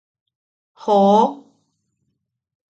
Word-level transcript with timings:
¡Joo! 0.81 1.23